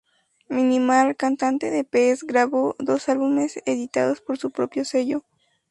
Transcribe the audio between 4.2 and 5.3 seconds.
su propio sello.